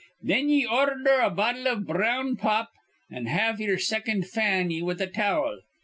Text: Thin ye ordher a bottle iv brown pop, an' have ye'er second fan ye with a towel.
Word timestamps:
Thin 0.25 0.49
ye 0.49 0.65
ordher 0.65 1.23
a 1.23 1.29
bottle 1.29 1.67
iv 1.67 1.85
brown 1.85 2.35
pop, 2.35 2.71
an' 3.11 3.27
have 3.27 3.61
ye'er 3.61 3.77
second 3.77 4.25
fan 4.27 4.71
ye 4.71 4.81
with 4.81 4.99
a 4.99 5.05
towel. 5.05 5.59